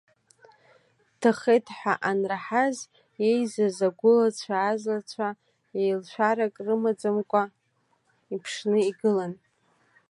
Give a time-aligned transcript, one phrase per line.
[1.09, 2.77] Дҭахеит ҳәа анраҳаз
[3.25, 5.29] иеизаз агәылацәа-азлацәа
[5.81, 7.43] еилшәарак рымаӡамкәа
[8.35, 9.33] иԥшны игылан.